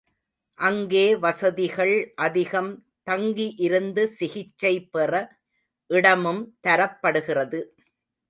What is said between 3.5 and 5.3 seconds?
இருந்து சிகிச்சை பெற